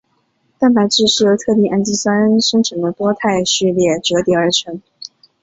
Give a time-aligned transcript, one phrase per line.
[0.57, 4.81] 蛋白质是由特定氨基酸生成的多肽序列折叠而成。